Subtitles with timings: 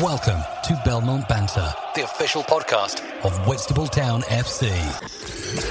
[0.00, 4.70] Welcome to Belmont Banter, the official podcast of Whitstable Town FC.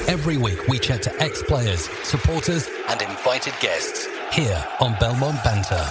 [0.07, 5.83] Every week we chat to ex players, supporters, and invited guests here on Belmont Banter.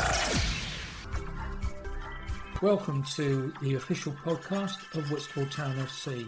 [2.63, 6.25] Welcome to the official podcast of Whitstable Town FC.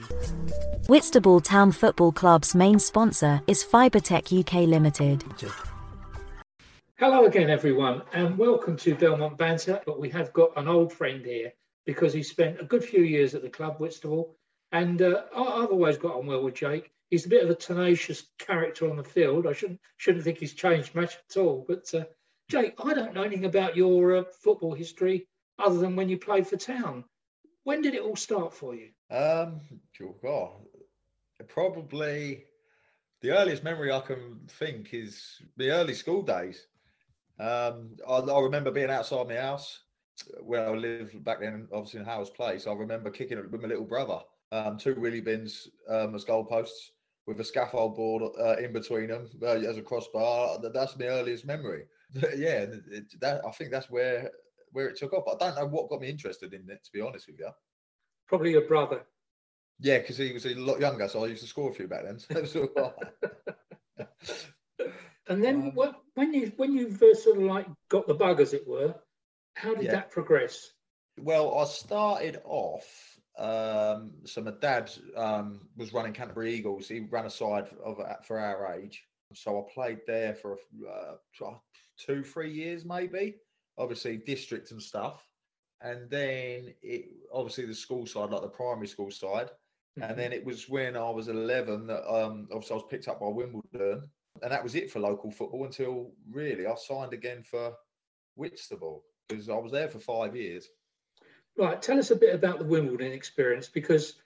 [0.88, 5.22] Whitstable Town Football Club's main sponsor is Fibertech UK Limited.
[6.96, 9.80] Hello again, everyone, and welcome to Belmont Banter.
[9.86, 11.52] But we have got an old friend here
[11.86, 14.36] because he spent a good few years at the club, Whitstable,
[14.72, 16.92] and uh, I've always got on well with Jake.
[17.10, 19.46] He's a bit of a tenacious character on the field.
[19.46, 21.64] I shouldn't shouldn't think he's changed much at all.
[21.66, 22.04] But uh,
[22.48, 25.26] Jake, I don't know anything about your uh, football history
[25.58, 27.04] other than when you played for Town.
[27.64, 28.90] When did it all start for you?
[29.10, 29.60] Um,
[30.22, 30.50] God,
[31.48, 32.44] probably
[33.20, 36.66] the earliest memory I can think is the early school days.
[37.38, 39.80] Um, I, I remember being outside my house
[40.40, 42.66] where I lived back then, obviously in Howard's Place.
[42.66, 44.20] I remember kicking it with my little brother,
[44.52, 46.90] um, two wheelie bins um, as goalposts
[47.26, 50.58] with a scaffold board uh, in between them uh, as a crossbar.
[50.72, 51.84] That's my earliest memory.
[52.14, 54.30] yeah, it, that, I think that's where
[54.72, 55.24] where it took off.
[55.28, 57.50] I don't know what got me interested in it, to be honest with you.
[58.28, 59.02] Probably your brother.
[59.80, 62.04] Yeah, because he was a lot younger, so I used to score a few back
[62.04, 62.18] then.
[62.20, 62.94] So it was all
[63.98, 64.08] right.
[65.28, 68.52] And then Um, when you when you've uh, sort of like got the bug, as
[68.52, 68.94] it were,
[69.54, 69.92] how did Yeah.
[69.92, 70.72] that progress?
[71.20, 73.18] well, I started off.
[73.36, 76.88] Um, so my dad um, was running Canterbury Eagles.
[76.88, 79.04] He ran a side of for our age,
[79.34, 81.14] so I played there for uh,
[81.98, 83.36] two, three years, maybe.
[83.78, 85.26] Obviously, district and stuff,
[85.80, 89.50] and then it obviously the school side, like the primary school side.
[89.98, 90.08] Mhm.
[90.10, 93.20] And then it was when I was 11 that um, obviously I was picked up
[93.20, 94.08] by Wimbledon.
[94.42, 97.74] And that was it for local football until really I signed again for
[98.36, 100.68] Whitstable because I was there for five years.
[101.56, 104.20] Right, tell us a bit about the Wimbledon experience because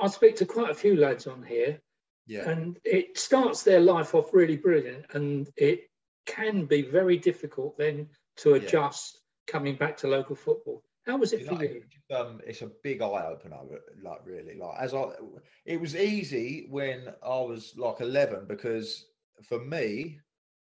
[0.00, 1.80] I speak to quite a few lads on here,
[2.26, 2.48] Yeah.
[2.50, 5.90] and it starts their life off really brilliant, and it
[6.26, 8.56] can be very difficult then to Yeah.
[8.56, 10.82] adjust coming back to local football.
[11.06, 11.82] How was it for you?
[11.84, 13.58] it's, um, it's a big eye opener,
[14.02, 14.56] like really.
[14.56, 15.12] Like as I,
[15.64, 19.06] it was easy when I was like eleven because
[19.42, 20.20] for me,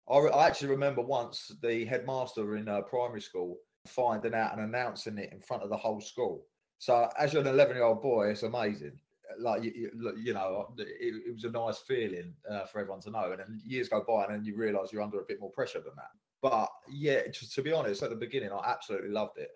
[0.09, 5.17] I, I actually remember once the headmaster in uh, primary school finding out and announcing
[5.17, 6.45] it in front of the whole school.
[6.79, 8.99] So as you're an eleven-year-old boy, it's amazing.
[9.39, 13.11] Like you, you, you know, it, it was a nice feeling uh, for everyone to
[13.11, 13.31] know.
[13.31, 15.79] And then years go by, and then you realise you're under a bit more pressure
[15.79, 16.11] than that.
[16.41, 19.49] But yeah, just to be honest, at the beginning, I absolutely loved it.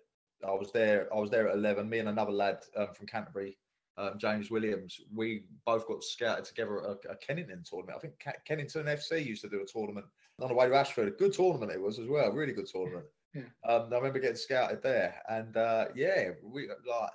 [0.44, 1.08] I was there.
[1.14, 1.88] I was there at eleven.
[1.88, 3.56] Me and another lad um, from Canterbury,
[3.96, 5.00] um, James Williams.
[5.14, 7.96] We both got scouted together at a, a Kennington tournament.
[7.96, 10.06] I think Ke- Kennington FC used to do a tournament
[10.40, 11.08] on the way to Ashford.
[11.08, 12.32] A good tournament it was as well.
[12.32, 13.06] Really good tournament.
[13.34, 13.42] Yeah.
[13.66, 17.10] Um, I remember getting scouted there, and uh, yeah, we like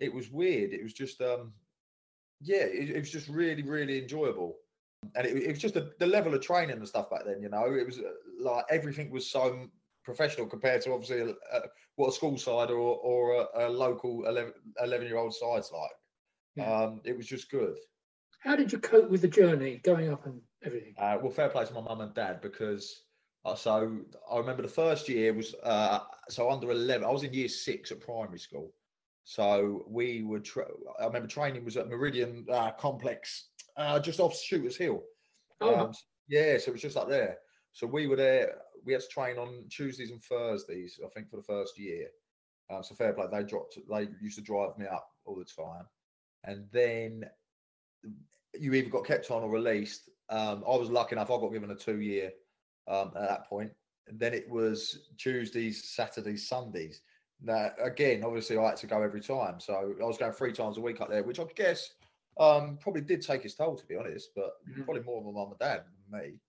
[0.00, 0.72] it was weird.
[0.72, 1.52] It was just um,
[2.40, 4.56] yeah, it, it was just really really enjoyable.
[5.14, 7.50] And it, it was just the, the level of training and stuff back then, you
[7.50, 9.68] know, it was uh, like everything was so
[10.02, 11.60] professional compared to obviously uh,
[11.96, 14.52] what a school side or, or a, a local 11,
[14.82, 15.90] 11 year old side's like.
[16.56, 16.72] Yeah.
[16.72, 17.76] Um, it was just good.
[18.40, 20.94] How did you cope with the journey going up and everything?
[20.98, 23.03] Uh, well, fair play to my mum and dad because
[23.54, 23.98] so
[24.30, 26.00] I remember the first year was uh,
[26.30, 28.72] so under 11, I was in year six at primary school.
[29.24, 30.40] So we were.
[30.40, 30.66] tra-
[31.00, 35.02] I remember training was at Meridian uh, Complex uh, just off Shooters Hill.
[35.60, 35.92] Oh, Um,
[36.28, 37.38] yeah, so it was just up there.
[37.72, 38.56] So we were there.
[38.84, 42.08] We had to train on Tuesdays and Thursdays, I think, for the first year.
[42.70, 43.26] Um, so fair play.
[43.30, 43.78] They dropped.
[43.88, 45.86] They used to drive me up all the time,
[46.44, 47.24] and then
[48.58, 50.08] you either got kept on or released.
[50.30, 51.30] Um, I was lucky enough.
[51.30, 52.30] I got given a two-year
[52.88, 53.70] um, at that point.
[54.06, 57.00] And then it was Tuesdays, Saturdays, Sundays.
[57.42, 59.60] Now again, obviously, I had to go every time.
[59.60, 61.90] So I was going three times a week up there, which I guess
[62.38, 64.30] um, probably did take its toll, to be honest.
[64.34, 64.84] But Mhm.
[64.84, 66.40] probably more than my mum and dad than me.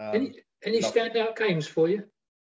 [0.00, 2.04] Um, any any standout games for you?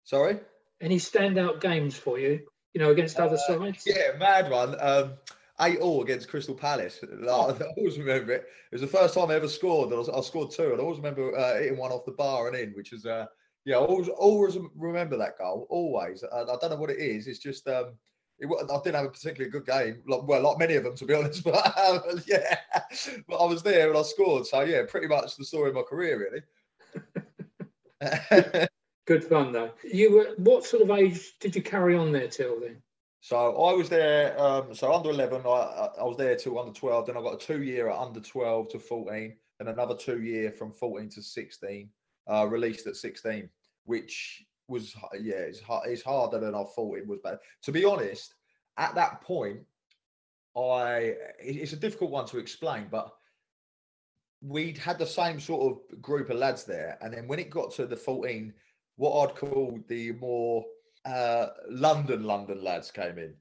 [0.05, 0.41] sorry.
[0.81, 2.47] Any standout games for you?
[2.75, 3.87] You know, against other sides?
[3.87, 4.81] Uh, Yeah, mad one.
[4.81, 5.15] Um,
[5.61, 7.01] eight all against Crystal Palace.
[7.03, 8.47] Like, I always remember it.
[8.71, 9.93] It was the first time I ever scored.
[9.93, 12.49] I, was, I scored two, and I always remember uh, hitting one off the bar
[12.49, 13.27] and in, which was uh,
[13.65, 13.77] yeah.
[13.77, 15.67] I always always remember that goal.
[15.71, 16.25] Always.
[16.25, 17.27] I, I don't know what it is.
[17.27, 17.93] It's just um,
[18.39, 20.03] it, I didn't have a particularly good game.
[20.07, 21.45] Like, well, like many of them, to be honest.
[21.45, 22.57] But um, yeah,
[23.29, 24.47] but I was there and I scored.
[24.47, 26.43] So yeah, pretty much the story of my career, really.
[29.07, 29.73] Good fun though.
[29.85, 32.83] You were what sort of age did you carry on there till then?
[33.23, 34.39] So I was there.
[34.39, 37.07] Um, so under eleven, I, I was there till under twelve.
[37.07, 40.51] Then I got a two year at under twelve to fourteen, and another two year
[40.51, 41.89] from fourteen to sixteen.
[42.29, 43.49] Uh, released at sixteen,
[43.85, 47.21] which was yeah, it's it's harder than I thought it was.
[47.23, 48.35] But to be honest,
[48.77, 49.61] at that point,
[50.57, 53.09] I it's a difficult one to explain, but
[54.41, 57.73] we'd had the same sort of group of lads there, and then when it got
[57.75, 58.53] to the 14,
[58.97, 60.65] what I'd call the more
[61.05, 63.35] uh, London London lads came in.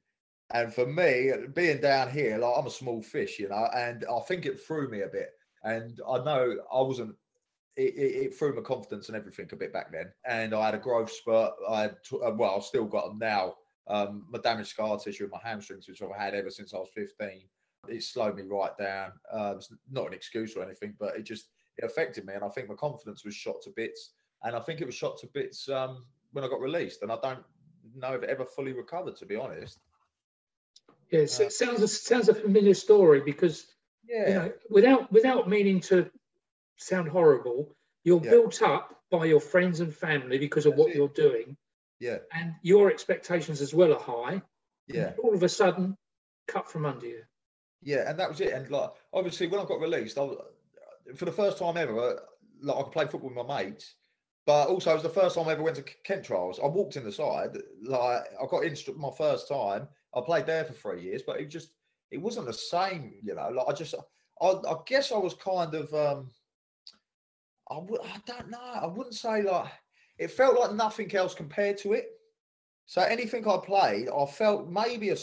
[0.53, 4.19] And for me, being down here, like I'm a small fish, you know, and I
[4.21, 5.29] think it threw me a bit.
[5.63, 7.15] And I know I wasn't.
[7.77, 10.11] It, it, it threw my confidence and everything a bit back then.
[10.25, 11.53] And I had a growth spurt.
[11.69, 13.55] I had, uh, well, I've still got them now.
[13.87, 16.89] Um, my damaged scar tissue in my hamstrings, which I've had ever since I was
[16.93, 17.43] 15,
[17.87, 19.13] it slowed me right down.
[19.31, 21.47] Uh, it's not an excuse or anything, but it just
[21.77, 24.11] it affected me, and I think my confidence was shot to bits.
[24.43, 27.17] And I think it was shot to bits um, when I got released, and I
[27.21, 27.43] don't
[27.95, 29.79] know if it ever fully recovered, to be honest.
[31.11, 33.65] Yeah, uh, it sounds sounds a familiar story because
[34.07, 36.09] yeah, you know, without without meaning to
[36.77, 38.31] sound horrible, you're yeah.
[38.31, 40.95] built up by your friends and family because of That's what it.
[40.95, 41.57] you're doing.
[41.99, 42.17] Yeah.
[42.33, 44.41] And your expectations as well are high.
[44.87, 45.13] Yeah.
[45.23, 45.95] all of a sudden,
[46.47, 47.21] cut from under you.
[47.81, 48.53] Yeah, and that was it.
[48.53, 50.37] And like, obviously, when I got released, I was,
[51.15, 52.21] for the first time ever,
[52.61, 53.95] like I could play football with my mates.
[54.45, 56.59] But also, it was the first time I ever went to Kent trials.
[56.61, 59.88] I walked in the side, like I got in my first time.
[60.15, 61.71] I played there for three years, but it just
[62.09, 63.49] it wasn't the same, you know.
[63.49, 63.93] Like I just,
[64.41, 66.31] I, I guess I was kind of, um
[67.69, 68.59] I would, I don't know.
[68.59, 69.71] I wouldn't say like
[70.17, 72.05] it felt like nothing else compared to it.
[72.85, 75.15] So anything I played, I felt maybe a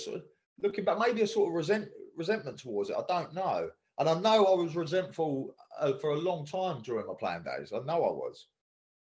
[0.62, 2.96] looking back, maybe a sort of resent, resentment towards it.
[2.96, 7.06] I don't know, and I know I was resentful uh, for a long time during
[7.06, 7.72] my playing days.
[7.72, 8.46] I know I was.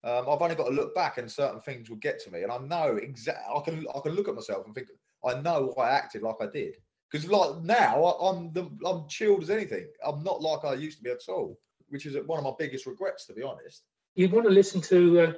[0.07, 2.51] Um, I've only got to look back, and certain things will get to me, and
[2.51, 3.43] I know exactly.
[3.53, 4.87] I can I can look at myself and think
[5.25, 6.77] I know why I acted like I did
[7.11, 9.87] because like now I, am the, I'm chilled as anything.
[10.05, 11.59] I'm not like I used to be at all,
[11.89, 13.83] which is one of my biggest regrets, to be honest.
[14.15, 15.33] You want to listen to uh,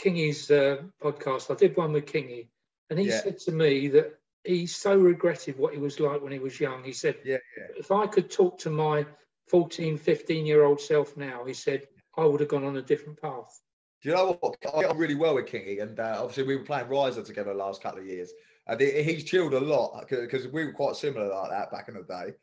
[0.00, 1.50] Kingy's uh, podcast?
[1.50, 2.48] I did one with Kingy,
[2.90, 3.20] and he yeah.
[3.20, 6.82] said to me that he so regretted what he was like when he was young.
[6.82, 7.66] He said, yeah, yeah.
[7.76, 9.06] if I could talk to my
[9.48, 13.20] 14, 15 year old self now, he said, I would have gone on a different
[13.20, 13.60] path.
[14.02, 14.56] Do you know what?
[14.74, 17.52] I get on really well with Kingy, and uh, obviously we were playing Riser together
[17.52, 18.32] the last couple of years.
[18.68, 22.02] And he's chilled a lot because we were quite similar like that back in the
[22.02, 22.34] day.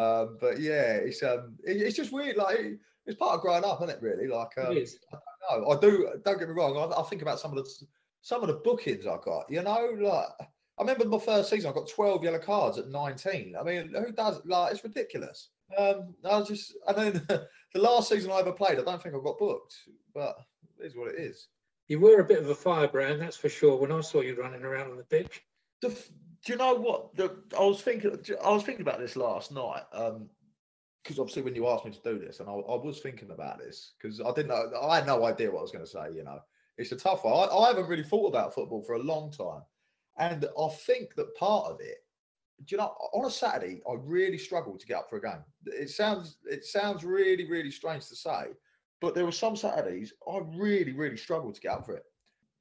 [0.00, 2.36] Um, but yeah, it's um, it's just weird.
[2.36, 4.02] Like it's part of growing up, isn't it?
[4.02, 4.98] Really, like um, it is.
[5.12, 5.18] I
[5.50, 5.70] don't know.
[5.70, 6.08] I do.
[6.24, 6.76] Don't get me wrong.
[6.76, 7.86] I, I, think about some of the
[8.22, 9.46] some of the bookings I got.
[9.50, 11.70] You know, like I remember my first season.
[11.70, 13.54] I got twelve yellow cards at nineteen.
[13.58, 14.40] I mean, who does?
[14.46, 15.50] Like, it's ridiculous.
[15.76, 16.74] Um, I was just.
[16.86, 17.26] And then
[17.74, 19.74] the last season I ever played, I don't think I got booked.
[20.14, 20.36] But
[20.82, 21.48] it is what it is.
[21.88, 23.76] You were a bit of a firebrand, that's for sure.
[23.76, 25.42] When I saw you running around on the pitch.
[25.80, 27.14] The, do you know what?
[27.16, 28.18] The, I was thinking.
[28.44, 29.82] I was thinking about this last night.
[29.92, 30.28] Um,
[31.02, 33.58] because obviously when you asked me to do this, and I, I was thinking about
[33.58, 34.70] this because I didn't know.
[34.80, 36.14] I had no idea what I was going to say.
[36.14, 36.38] You know,
[36.78, 37.48] it's a tough one.
[37.48, 39.62] I, I haven't really thought about football for a long time,
[40.18, 41.96] and I think that part of it
[42.66, 45.42] do you know on a Saturday I really struggled to get up for a game.
[45.66, 48.44] It sounds it sounds really really strange to say,
[49.02, 52.04] but there were some Saturdays I really really struggled to get up for it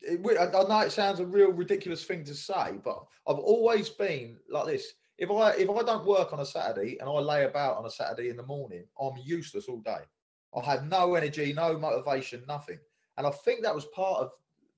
[0.02, 4.38] it, I know it sounds a real ridiculous thing to say, but I've always been
[4.50, 4.94] like this.
[5.18, 7.92] If I if I don't work on a Saturday and I lay about on a
[7.92, 10.02] Saturday in the morning, I'm useless all day.
[10.56, 12.80] I have no energy, no motivation, nothing.
[13.18, 14.32] And I think that was part of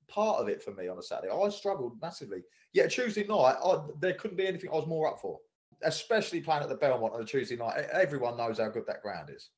[0.09, 1.33] part of it for me on a Saturday.
[1.33, 2.43] I struggled massively.
[2.73, 5.39] Yet Tuesday night, I, there couldn't be anything I was more up for,
[5.83, 7.85] especially playing at the Belmont on a Tuesday night.
[7.91, 9.51] Everyone knows how good that ground is.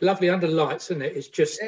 [0.00, 1.16] Lovely under lights, isn't it?
[1.16, 1.60] It's just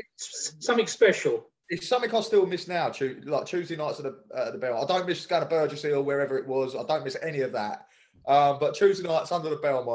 [0.63, 2.93] something special it's something I still miss now.
[3.25, 4.83] Like Tuesday nights at the at the bell.
[4.83, 6.75] I don't miss going to Burgess Hill wherever it was.
[6.75, 7.87] I don't miss any of that.
[8.27, 9.89] Um, but Tuesday nights under the bell,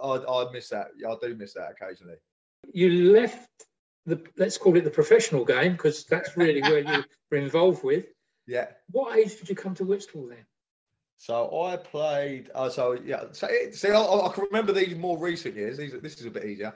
[0.00, 0.88] I, I I miss that.
[1.08, 2.16] I do miss that occasionally.
[2.72, 3.48] You left
[4.06, 8.06] the let's call it the professional game because that's really where you were involved with.
[8.46, 8.66] Yeah.
[8.90, 10.44] What age did you come to Whitstable then?
[11.18, 12.50] So I played.
[12.52, 13.24] Uh, so yeah.
[13.30, 15.78] So it, see, I, I, can remember these more recent years.
[15.78, 16.74] These, this is a bit easier.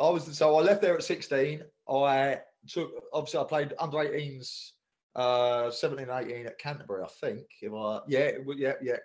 [0.00, 1.62] I was so I left there at 16.
[1.88, 4.70] I took obviously I played under 18s,
[5.14, 7.42] uh, 17 and 18 at Canterbury, I think.
[7.60, 8.96] If I yeah, yeah, yeah,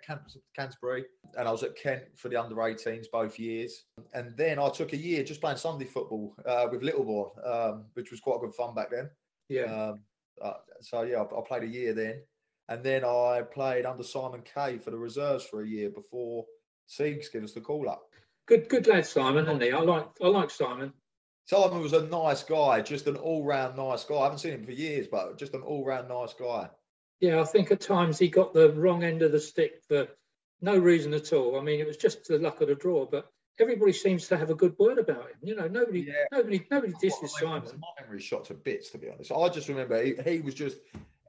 [0.54, 1.04] Canterbury,
[1.36, 3.84] and I was at Kent for the under 18s both years.
[4.14, 8.10] And then I took a year just playing Sunday football uh, with Littlebourne, um, which
[8.10, 9.10] was quite a good fun back then.
[9.48, 9.62] Yeah.
[9.64, 10.00] Um,
[10.40, 12.22] uh, so yeah, I, I played a year then,
[12.68, 16.44] and then I played under Simon Kay for the reserves for a year before
[16.88, 18.02] Siegs gave us the call up.
[18.46, 19.72] Good, good lad, Simon, isn't he?
[19.72, 20.92] I like, I like Simon.
[21.46, 24.16] Simon was a nice guy, just an all-round nice guy.
[24.16, 26.68] I haven't seen him for years, but just an all-round nice guy.
[27.20, 30.08] Yeah, I think at times he got the wrong end of the stick for
[30.60, 31.58] no reason at all.
[31.58, 33.30] I mean, it was just the luck of the draw, but
[33.60, 35.36] everybody seems to have a good word about him.
[35.42, 36.24] You know, nobody, yeah.
[36.32, 37.62] nobody, nobody disses Simon.
[37.78, 39.32] My memory shot to bits, to be honest.
[39.32, 40.78] I just remember he, he was just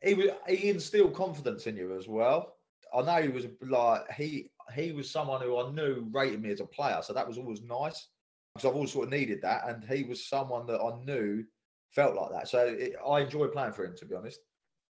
[0.02, 2.56] he was he instilled confidence in you as well.
[2.96, 6.60] I know he was like he he was someone who I knew rated me as
[6.60, 8.08] a player, so that was always nice
[8.54, 11.44] because I've always sort of needed that, and he was someone that I knew
[11.92, 12.48] felt like that.
[12.48, 14.40] So it, I enjoyed playing for him, to be honest.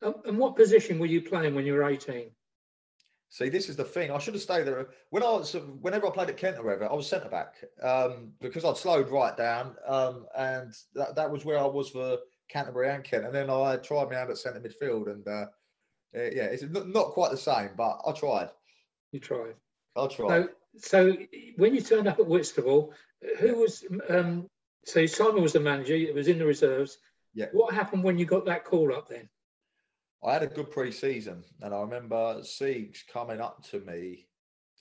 [0.01, 2.31] Um, and what position were you playing when you were 18?
[3.31, 4.11] See, this is the thing.
[4.11, 4.89] I should have stayed there.
[5.11, 8.31] When I was, whenever I played at Kent or wherever, I was centre back um,
[8.41, 12.17] because I'd slowed right down, um, and that, that was where I was for
[12.49, 13.25] Canterbury and Kent.
[13.25, 15.45] And then I tried me out at centre midfield, and uh,
[16.13, 18.49] yeah, it's not quite the same, but I tried.
[19.11, 19.55] You tried.
[19.95, 20.49] I tried.
[20.77, 21.17] So, so
[21.57, 22.93] when you turned up at Whitstable,
[23.39, 23.53] who yeah.
[23.53, 23.85] was?
[24.09, 24.47] Um,
[24.85, 25.95] so Simon was the manager.
[25.95, 26.97] It was in the reserves.
[27.33, 27.47] Yeah.
[27.51, 29.29] What happened when you got that call up then?
[30.23, 34.27] I had a good pre-season, and I remember Siegs coming up to me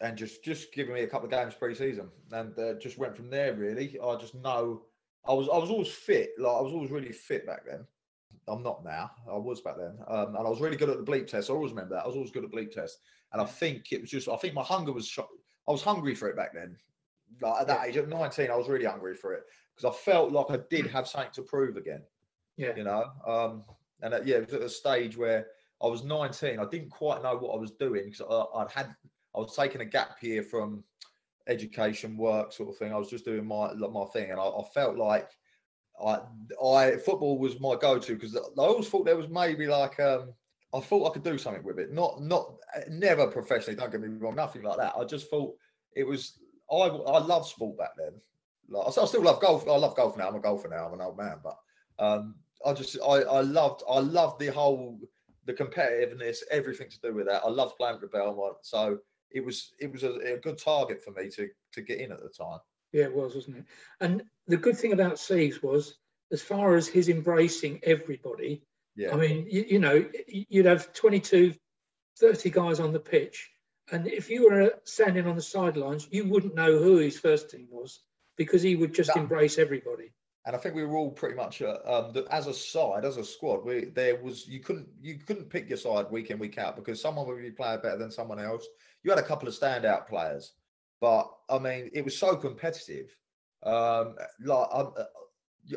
[0.00, 3.30] and just just giving me a couple of games pre-season, and uh, just went from
[3.30, 3.54] there.
[3.54, 4.82] Really, I just know
[5.26, 6.30] I was I was always fit.
[6.38, 7.84] Like I was always really fit back then.
[8.48, 9.10] I'm not now.
[9.30, 11.50] I was back then, um, and I was really good at the bleep test.
[11.50, 12.04] I always remember that.
[12.04, 12.98] I was always good at bleep test,
[13.32, 14.28] and I think it was just.
[14.28, 15.16] I think my hunger was.
[15.68, 16.76] I was hungry for it back then.
[17.42, 19.42] Like at that age, at 19, I was really hungry for it
[19.76, 22.02] because I felt like I did have something to prove again.
[22.56, 22.74] Yeah.
[22.74, 23.64] You know, um,
[24.02, 25.46] and uh, yeah, it was at a stage where
[25.82, 26.58] I was 19.
[26.58, 28.94] I didn't quite know what I was doing because I, would had
[29.34, 30.82] I was taking a gap year from
[31.46, 32.92] education, work, sort of thing.
[32.92, 35.28] I was just doing my my thing, and I, I felt like
[36.04, 36.20] I
[36.64, 40.32] I football was my go-to because I always thought there was maybe like um,
[40.74, 41.92] I thought I could do something with it.
[41.92, 42.54] Not not
[42.88, 43.76] never professionally.
[43.76, 44.94] Don't get me wrong, nothing like that.
[44.96, 45.54] I just thought
[45.94, 46.38] it was.
[46.70, 48.12] I I love sport back then.
[48.68, 49.66] Like, I still love golf.
[49.66, 50.28] I love golf now.
[50.28, 50.86] I'm a golfer now.
[50.86, 51.56] I'm an old man, but
[51.98, 52.34] um,
[52.66, 55.00] I just I, I loved I loved the whole
[55.46, 57.42] the competitiveness, everything to do with that.
[57.42, 58.98] I loved playing for Belmont, so
[59.30, 62.20] it was it was a, a, good target for me to to get in at
[62.20, 62.58] the time.
[62.92, 63.64] Yeah, it was, wasn't it?
[64.00, 65.94] And the good thing about Siegs was,
[66.30, 68.62] as far as his embracing everybody.
[68.96, 69.14] Yeah.
[69.14, 71.54] I mean, you, you know, you'd have 22,
[72.18, 73.50] 30 guys on the pitch,
[73.90, 77.68] and if you were standing on the sidelines, you wouldn't know who his first team
[77.70, 78.00] was
[78.36, 80.12] because he would just embrace everybody
[80.48, 83.24] and I think we were all pretty much uh, um, as a side, as a
[83.24, 83.66] squad.
[83.66, 87.02] We there was you couldn't you couldn't pick your side week in week out because
[87.02, 88.66] someone would be playing better than someone else.
[89.02, 90.52] You had a couple of standout players,
[91.00, 93.14] but I mean it was so competitive.
[93.62, 94.14] Um,
[94.44, 95.04] like um, uh,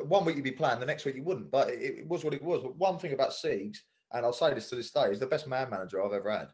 [0.04, 1.52] one week you'd be playing, the next week you wouldn't.
[1.52, 2.62] But it, it, was what it was.
[2.62, 3.78] But one thing about Siegs,
[4.14, 6.48] and I'll say this to this day, he's the best man manager I've ever had.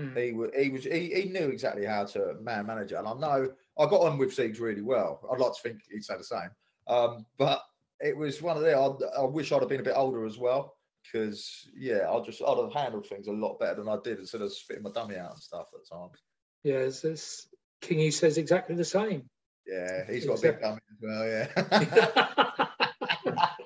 [0.00, 0.16] Mm.
[0.16, 3.86] He, he was he, he knew exactly how to man manager, and I know I
[3.86, 5.20] got on with Siegs really well.
[5.30, 6.50] I'd like to think he'd say the same.
[6.88, 7.62] Um, but
[8.00, 8.74] it was one of the.
[8.74, 12.42] I, I, wish I'd have been a bit older as well because yeah, I just
[12.42, 15.16] I'd have handled things a lot better than I did instead of spitting my dummy
[15.16, 16.18] out and stuff at times.
[16.64, 17.48] Yeah, it's, it's,
[17.82, 19.28] Kingy says exactly the same.
[19.66, 21.26] Yeah, he's got a big dummy as well.
[21.26, 21.46] Yeah,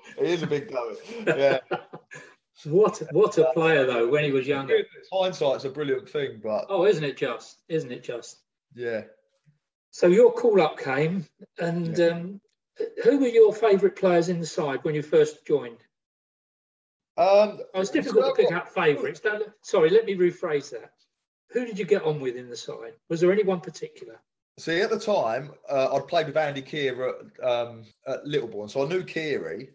[0.18, 0.96] he is a big dummy.
[1.26, 1.58] Yeah.
[2.64, 4.78] What what a player though when he was younger.
[5.12, 7.58] Hindsight's a brilliant thing, but oh, isn't it just?
[7.68, 8.38] Isn't it just?
[8.75, 9.02] Yeah.
[9.90, 11.26] So your call up came,
[11.58, 12.06] and yeah.
[12.06, 12.40] um,
[13.04, 15.78] who were your favourite players in the side when you first joined?
[17.18, 19.20] Um, oh, it's difficult to pick out favourites.
[19.62, 20.90] Sorry, let me rephrase that.
[21.50, 22.95] Who did you get on with in the side?
[23.09, 24.21] Was there anyone particular?
[24.59, 28.21] See, at the time, uh, I'd played with Andy Keir at, um, at
[28.71, 29.71] so I knew Kiri,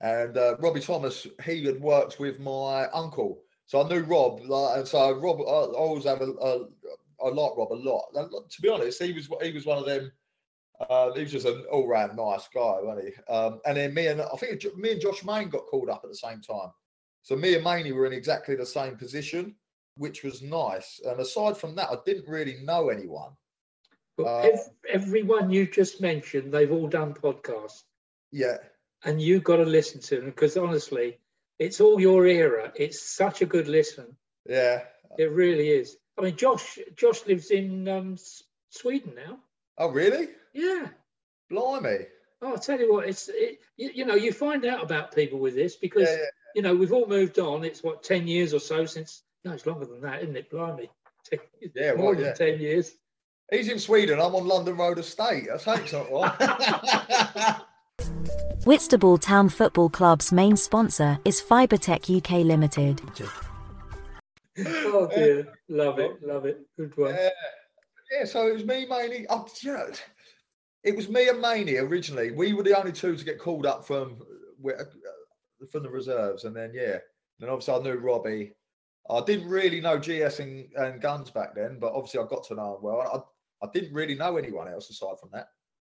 [0.00, 1.26] and uh, Robbie Thomas.
[1.44, 4.40] He had worked with my uncle, so I knew Rob.
[4.40, 6.66] And so Rob, I, always have a, a,
[7.24, 8.06] I like Rob a lot.
[8.14, 10.12] And to be honest, he was he was one of them
[10.88, 13.32] uh, he was just an all-round nice guy, wasn't he?
[13.32, 16.10] Um, and then me and I think me and Josh Main got called up at
[16.10, 16.70] the same time.
[17.22, 19.54] So me and Maney were in exactly the same position,
[19.96, 21.00] which was nice.
[21.04, 23.32] And aside from that, I didn't really know anyone.
[24.16, 24.56] But uh,
[24.88, 27.82] everyone you just mentioned, they've all done podcasts.
[28.32, 28.58] Yeah.
[29.04, 31.18] And you've got to listen to them because honestly,
[31.58, 32.72] it's all your era.
[32.74, 34.16] It's such a good listen.
[34.46, 34.82] Yeah.
[35.18, 35.96] It really is.
[36.18, 38.16] I mean, Josh Josh lives in um,
[38.68, 39.38] Sweden now.
[39.78, 40.28] Oh, really?
[40.52, 40.88] Yeah.
[41.50, 42.06] Blimey.
[42.42, 45.38] Oh, I'll tell you what, it's it, you, you, know you find out about people
[45.38, 46.30] with this because yeah, yeah.
[46.54, 47.64] you know we've all moved on.
[47.64, 49.22] It's what ten years or so since.
[49.44, 50.50] No, it's longer than that, isn't it?
[50.50, 50.90] Blimey.
[51.74, 52.92] Yeah, more well, than ten years.
[53.52, 54.20] He's in Sweden.
[54.20, 55.44] I'm on London Road Estate.
[55.48, 57.56] That's hope's not right.
[58.64, 63.00] Whitstable Town Football Club's main sponsor is Fibertech UK Limited.
[64.58, 66.60] oh dear, love it, love it.
[66.78, 67.14] Good one.
[67.14, 67.28] Yeah,
[68.12, 68.24] yeah.
[68.24, 69.26] So it was me mainly.
[69.28, 69.90] Oh, you know,
[70.82, 72.32] it was me and Maney originally.
[72.32, 74.20] We were the only two to get called up from
[74.66, 74.84] uh,
[75.70, 76.98] from the reserves, and then yeah,
[77.40, 78.52] and obviously I knew Robbie.
[79.10, 82.54] I didn't really know GS and, and Guns back then, but obviously I got to
[82.54, 83.00] know well.
[83.62, 85.48] I, I didn't really know anyone else aside from that.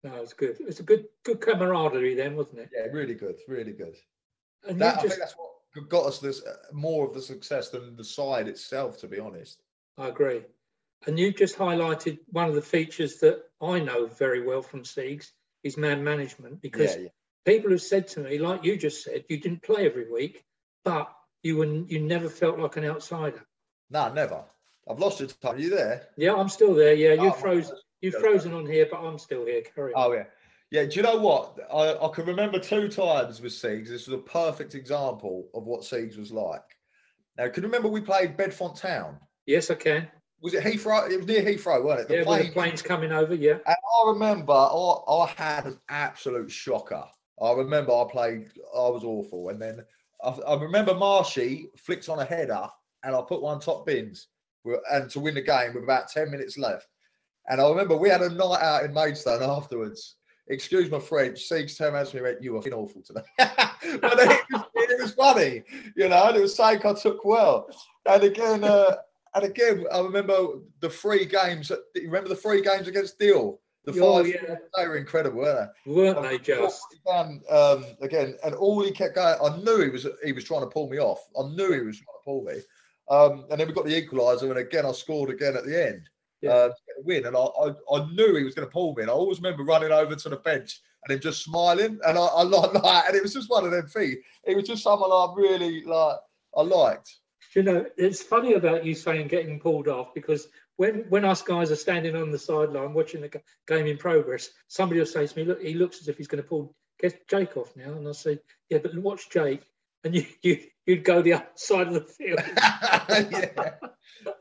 [0.03, 0.61] No, it's good.
[0.61, 2.71] It was a good good camaraderie then, wasn't it?
[2.75, 3.97] Yeah, really good, really good.
[4.69, 5.07] And that, just...
[5.07, 8.49] I think that's what got us this uh, more of the success than the side
[8.49, 9.63] itself, to be honest.
[9.99, 10.43] I agree.
[11.07, 15.31] And you just highlighted one of the features that I know very well from Siegs
[15.63, 17.09] is man management because yeah, yeah.
[17.45, 20.45] people have said to me, like you just said, you didn't play every week,
[20.85, 21.11] but
[21.45, 23.47] you were you never felt like an outsider.
[23.91, 24.43] No, never.
[24.91, 25.55] I've lost your time.
[25.55, 26.09] Are you there?
[26.17, 26.95] Yeah, I'm still there.
[26.95, 27.73] Yeah, you oh, froze.
[28.01, 29.63] You've frozen on here, but I'm still here.
[29.75, 30.05] Carry on.
[30.05, 30.25] Oh yeah.
[30.71, 31.57] Yeah, do you know what?
[31.73, 33.89] I, I can remember two times with Siegs.
[33.89, 36.63] This was a perfect example of what Siegs was like.
[37.39, 39.19] Now, can you remember we played Bedfont Town?
[39.47, 40.09] Yes, I can.
[40.41, 41.11] Was it Heathrow?
[41.11, 42.09] It was near Heathrow, wasn't it?
[42.09, 43.59] The yeah, plane, the plane's coming over, yeah.
[43.67, 47.05] And I remember I, I had an absolute shocker.
[47.41, 49.51] I remember I played, I was awful.
[49.51, 49.85] And then
[50.25, 52.67] I, I remember Marshy flicked on a header
[53.03, 54.29] and I put one top bins
[54.91, 56.89] and to win the game with about 10 minutes left.
[57.49, 60.17] And I remember we had a night out in Maidstone afterwards.
[60.49, 61.49] Excuse my French.
[61.49, 63.23] Siegs turned around to me You were awful today.
[63.39, 65.63] but it was, it was, funny,
[65.97, 67.67] you know, and it was something I took well.
[68.07, 68.97] And again, uh,
[69.35, 71.73] and again, I remember the three games.
[71.95, 73.61] Remember the three games against Deal?
[73.85, 74.57] The oh, five, yeah.
[74.77, 75.93] they were incredible, weren't they?
[75.93, 76.83] Weren't they just?
[77.11, 79.37] Um, um, again, and all he kept going.
[79.43, 81.21] I knew he was he was trying to pull me off.
[81.39, 82.61] I knew he was trying to pull me.
[83.11, 86.09] Um, and then we got the equaliser, and again I scored again at the end.
[86.41, 86.53] Yeah.
[86.53, 89.03] Uh, win, and I, I, I knew he was going to pull me.
[89.03, 92.23] And I always remember running over to the bench and him just smiling, and I,
[92.23, 94.17] I like that, and it was just one of them things.
[94.45, 96.19] It was just someone I really like.
[96.57, 97.17] I liked.
[97.55, 101.71] You know, it's funny about you saying getting pulled off because when when us guys
[101.71, 105.45] are standing on the sideline watching the game in progress, somebody will say to me,
[105.45, 108.13] "Look, he looks as if he's going to pull get Jake off now," and I
[108.13, 108.39] say,
[108.69, 109.63] "Yeah, but watch Jake."
[110.03, 112.41] And you, you you'd go the other side of the field.
[112.57, 113.75] yeah.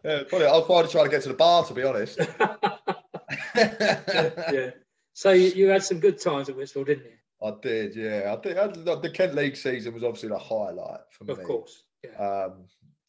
[0.03, 0.47] yeah, probably.
[0.47, 2.19] I was probably try to get to the bar, to be honest.
[3.55, 4.71] yeah.
[5.13, 7.11] So you, you, had some good times at Whitstable, didn't you?
[7.41, 8.33] I did, yeah.
[8.33, 8.55] I think
[9.01, 11.33] the Kent League season was obviously the highlight for me.
[11.33, 11.83] Of course.
[12.03, 12.17] Yeah.
[12.17, 12.65] Um,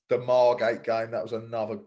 [0.09, 1.11] the Margate game.
[1.11, 1.79] That was another.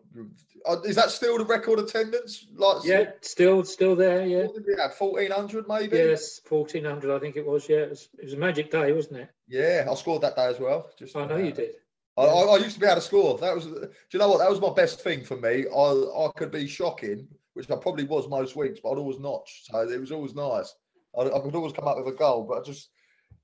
[0.65, 2.47] Uh, is that still the record attendance?
[2.55, 4.25] Like, yeah, still, still there.
[4.25, 4.43] Yeah.
[4.43, 4.95] What did we have?
[4.95, 5.97] Fourteen hundred, maybe.
[5.97, 7.15] Yes, fourteen hundred.
[7.15, 7.69] I think it was.
[7.69, 9.29] Yeah, it was, it was, a magic day, wasn't it?
[9.47, 10.89] Yeah, I scored that day as well.
[10.97, 11.75] Just I know you did.
[12.17, 13.37] I, I, I, used to be able to score.
[13.37, 13.65] That was.
[13.65, 14.39] Do you know what?
[14.39, 15.65] That was my best thing for me.
[15.73, 19.63] I I could be shocking, which I probably was most weeks, but I'd always notch.
[19.65, 20.73] So it was always nice.
[21.17, 22.89] I, I could always come up with a goal, but I just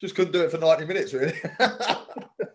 [0.01, 1.35] just couldn't do it for ninety minutes, really.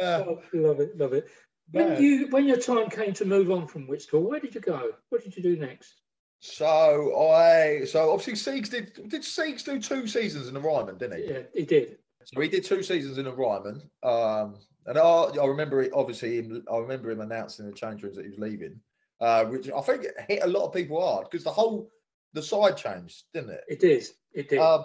[0.00, 1.28] oh, love it, love it.
[1.70, 4.92] When you when your time came to move on from Whitstable, where did you go?
[5.10, 6.00] What did you do next?
[6.40, 11.18] So I so obviously Siegs did did Siegs do two seasons in the Ryman, didn't
[11.18, 11.30] he?
[11.30, 11.98] Yeah, he did.
[12.24, 13.82] So he did two seasons in the Ryman.
[14.02, 14.56] Um,
[14.86, 18.16] and I, I remember it, obviously him, I remember him announcing in the change rooms
[18.16, 18.80] that he was leaving,
[19.20, 21.90] uh, which I think hit a lot of people hard because the whole
[22.32, 23.64] the side changed, didn't it?
[23.68, 24.04] It did.
[24.32, 24.58] It did.
[24.58, 24.84] Um,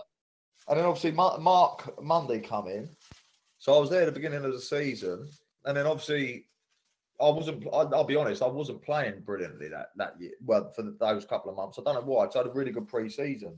[0.67, 2.89] and then obviously Mark, Mark Monday come in,
[3.63, 5.29] so I was there at the beginning of the season,
[5.63, 6.47] and then obviously
[7.21, 7.65] I wasn't.
[7.71, 10.33] I'll be honest, I wasn't playing brilliantly that that year.
[10.43, 12.25] Well, for those couple of months, I don't know why.
[12.25, 13.57] I had a really good pre-season,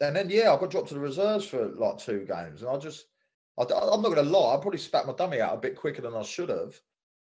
[0.00, 2.78] and then yeah, I got dropped to the reserves for like two games, and I
[2.78, 3.04] just,
[3.58, 6.00] I, am not going to lie, I probably spat my dummy out a bit quicker
[6.00, 6.80] than I should have,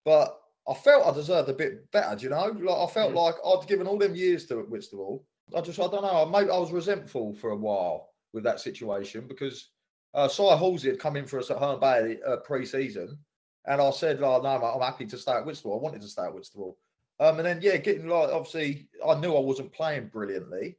[0.04, 2.16] but I felt I deserved a bit better.
[2.16, 2.46] Do you know?
[2.46, 3.14] Like I felt mm.
[3.14, 5.24] like I'd given all them years to Whitstable.
[5.56, 6.26] I just, I don't know.
[6.26, 9.70] I maybe I was resentful for a while with that situation because
[10.14, 13.18] uh, Si Halsey had come in for us at Herne Bay uh, pre-season,
[13.66, 15.74] and I said, "Oh no, I'm happy to stay at Whitstable.
[15.74, 16.78] I wanted to stay at Whitstable."
[17.20, 20.76] Um, and then yeah, getting like obviously, I knew I wasn't playing brilliantly,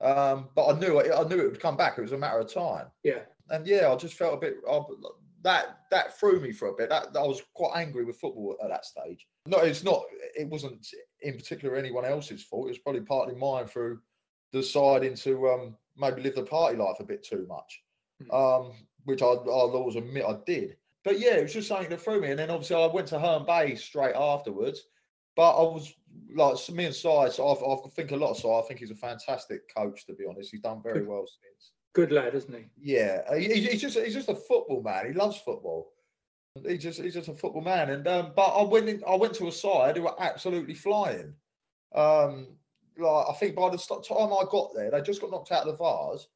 [0.00, 1.98] um, but I knew I knew it would come back.
[1.98, 2.86] It was a matter of time.
[3.02, 3.20] Yeah.
[3.50, 4.82] And yeah, I just felt a bit uh,
[5.42, 6.88] that that threw me for a bit.
[6.88, 9.26] That I was quite angry with football at that stage.
[9.46, 10.04] No, it's not.
[10.36, 10.86] It wasn't
[11.22, 12.66] in particular anyone else's fault.
[12.66, 14.00] It was probably partly mine through
[14.52, 17.82] deciding to um, maybe live the party life a bit too much
[18.30, 18.72] um,
[19.04, 20.76] which I, I'll always admit I did.
[21.04, 22.30] But yeah, it was just something that threw me.
[22.30, 24.82] And then obviously I went to Herne Bay straight afterwards.
[25.36, 25.94] But I was
[26.34, 27.00] like me and Si.
[27.02, 28.48] So I, I think a lot of Si.
[28.48, 30.06] I think he's a fantastic coach.
[30.06, 31.72] To be honest, he's done very well since.
[31.92, 32.66] Good lad, isn't he?
[32.78, 35.06] Yeah, he, he's just he's just a football man.
[35.06, 35.92] He loves football.
[36.66, 37.90] He's just he's just a football man.
[37.90, 41.32] And um, but I went in, I went to a side who were absolutely flying.
[41.94, 42.48] Um,
[42.98, 45.78] like I think by the time I got there, they just got knocked out of
[45.78, 46.26] the Vase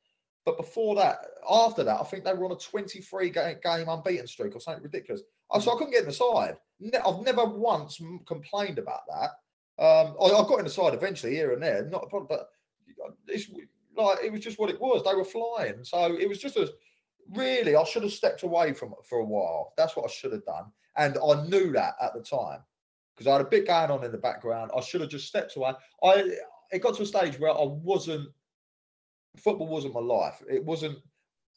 [0.45, 1.19] but before that,
[1.51, 4.83] after that, I think they were on a 23 game, game unbeaten streak or something
[4.83, 5.23] ridiculous.
[5.51, 6.57] Oh, so I couldn't get in the side.
[7.07, 9.31] I've never once complained about that.
[9.83, 12.49] Um, I, got in the side eventually here and there, not a problem, but
[13.27, 13.51] it's
[13.97, 15.03] like it was just what it was.
[15.03, 16.73] They were flying, so it was just a
[17.35, 17.75] really.
[17.75, 19.73] I should have stepped away from it for a while.
[19.77, 22.61] That's what I should have done, and I knew that at the time
[23.15, 24.71] because I had a bit going on in the background.
[24.77, 25.73] I should have just stepped away.
[26.05, 26.31] I
[26.71, 28.29] it got to a stage where I wasn't
[29.37, 30.43] football wasn't my life.
[30.49, 30.99] It wasn't.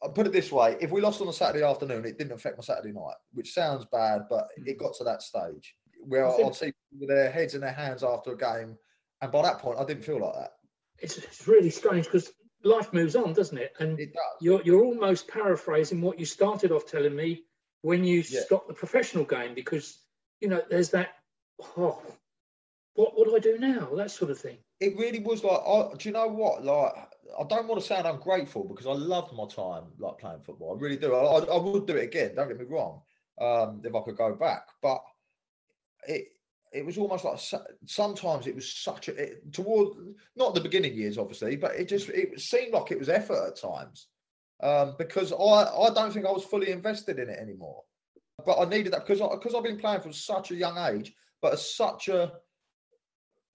[0.04, 2.58] I put it this way: if we lost on a Saturday afternoon, it didn't affect
[2.58, 4.84] my Saturday night, which sounds bad, but it hmm.
[4.84, 5.76] got to that stage.
[6.02, 8.78] where I'd see people with their heads in their hands after a game,
[9.22, 10.52] and by that point, I didn't feel like that.
[11.00, 12.32] It's, it's really strange because
[12.64, 13.74] life moves on, doesn't it?
[13.80, 17.44] And It you're you're almost paraphrasing what you started off telling me
[17.82, 18.42] when you Yeah.
[18.42, 20.04] stopped the professional game because
[20.42, 21.10] you know there's that
[21.78, 22.02] oh
[22.96, 25.94] what what do I do now that sort of thing It really was like, I,
[25.98, 26.64] do you know what?
[26.64, 26.94] Like,
[27.40, 30.76] I don't want to sound ungrateful because I loved my time like playing football.
[30.76, 31.14] I really do.
[31.14, 32.36] I, I, I would do it again.
[32.36, 33.02] Don't get me wrong.
[33.40, 35.02] Um, if I could go back, but
[36.08, 36.30] it
[36.74, 37.40] it was almost like
[37.86, 39.98] sometimes it was such a it, toward
[40.36, 43.62] not the beginning years, obviously, but it just it seemed like it was effort at
[43.62, 44.08] times
[44.62, 47.84] um, because I I don't think I was fully invested in it anymore.
[48.46, 51.54] But I needed that because because I've been playing from such a young age, but
[51.54, 52.34] at such a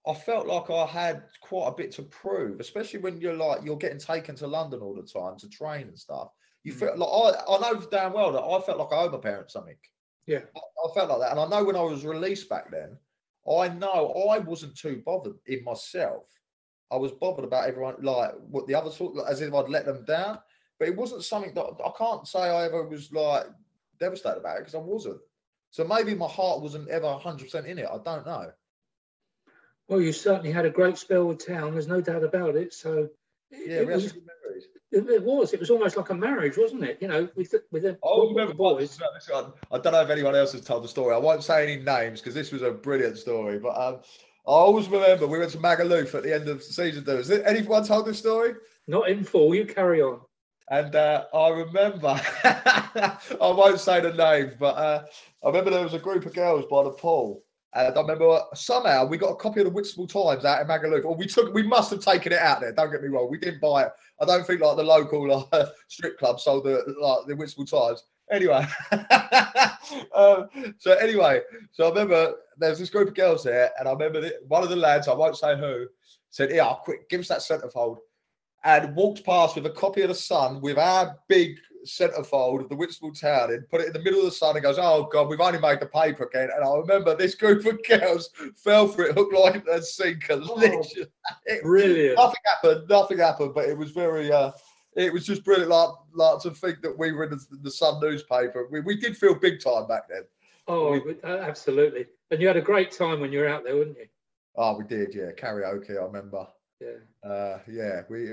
[0.05, 3.77] I felt like I had quite a bit to prove, especially when you're like you're
[3.77, 6.29] getting taken to London all the time to train and stuff.
[6.63, 6.79] You Mm.
[6.79, 9.53] felt like I, I know damn well that I felt like I owe my parents
[9.53, 9.77] something.
[10.25, 12.97] yeah I, I felt like that, and I know when I was released back then,
[13.49, 16.25] I know I wasn't too bothered in myself.
[16.91, 20.05] I was bothered about everyone, like what the others thought, as if I'd let them
[20.05, 20.39] down.
[20.79, 23.45] But it wasn't something that I can't say I ever was like
[23.99, 25.19] devastated about it because I wasn't.
[25.71, 27.87] So maybe my heart wasn't ever 100% in it.
[27.91, 28.51] I don't know.
[29.89, 33.09] Well you certainly had a great spell with town there's no doubt about it so
[33.51, 34.13] it, Yeah, it was
[34.91, 37.83] it, it was it was almost like a marriage wasn't it you know with with
[37.83, 38.99] the, I remember boys
[39.31, 41.13] once- I don't know if anyone else has told the story.
[41.15, 43.57] I won't say any names because this was a brilliant story.
[43.59, 43.95] But um,
[44.47, 47.05] I always remember we went to Magaluf at the end of the season.
[47.05, 48.53] Has anyone told this story?
[48.87, 50.19] not in full you carry on
[50.69, 55.05] And uh, I remember, I won't say the name, but uh,
[55.43, 57.43] I remember there was a group of girls by the pool.
[57.75, 61.05] And I remember somehow we got a copy of the Whitstable Times out in Magaluf.
[61.05, 62.71] Or we took, we must have taken it out there.
[62.71, 63.91] Don't get me wrong, we didn't buy it.
[64.21, 68.03] I don't think like the local like, strip club sold the like the Whitstable Times.
[68.31, 68.65] Anyway,
[70.15, 73.91] um, so anyway, so I remember there was this group of girls there, and I
[73.91, 75.87] remember that one of the lads, I won't say who,
[76.29, 77.97] said, "Yeah, quick, give us that centrefold."
[78.63, 82.75] And walked past with a copy of the Sun with our big centrefold of the
[82.75, 85.27] Whitstable Town and put it in the middle of the sun and goes, Oh God,
[85.27, 86.49] we've only made the paper again.
[86.55, 90.39] And I remember this group of girls fell for it, hook, line, and sinker.
[90.41, 91.07] Oh, Literally.
[91.45, 94.51] It- brilliant nothing happened, nothing happened, but it was very uh
[94.95, 97.99] it was just brilliant like, like to think that we were in the, the Sun
[97.99, 98.67] newspaper.
[98.71, 100.23] We, we did feel big time back then.
[100.67, 103.97] oh uh, absolutely and you had a great time when you were out there wouldn't
[103.97, 104.05] you
[104.55, 105.31] Oh, we did, yeah.
[105.31, 106.45] Karaoke, I remember.
[106.83, 108.29] Yeah Uh, yeah, we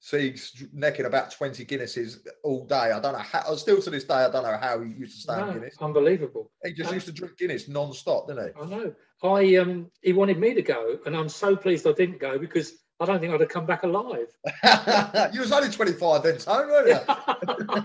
[0.00, 0.34] see
[0.72, 2.92] necking about 20 Guinnesses all day.
[2.92, 5.20] I don't know how, still to this day, I don't know how he used to
[5.22, 5.76] stand no, Guinness.
[5.80, 8.60] unbelievable He just Uh, used to drink Guinness non stop, didn't he?
[8.60, 8.94] I know.
[9.22, 12.72] I um he wanted me to go, and I'm so pleased I didn't go because
[13.00, 14.28] I don't think I'd have come back alive.
[14.44, 14.68] he?
[15.34, 17.00] you was only 25 then, Tone, weren't you?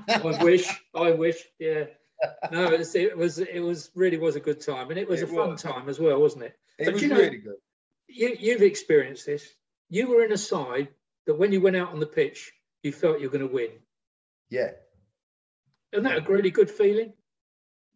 [0.09, 1.85] I wish, I wish, yeah.
[2.51, 5.21] No, it was, it was it was really was a good time, and it was
[5.21, 5.61] It a fun was.
[5.61, 6.53] time as well, wasn't it?
[6.77, 7.55] It But was you know- really good.
[8.07, 9.47] You you've experienced this.
[9.89, 10.89] You were in a side
[11.25, 12.51] that when you went out on the pitch,
[12.83, 13.71] you felt you were going to win.
[14.49, 14.71] Yeah.
[15.91, 17.13] Isn't that a really good feeling?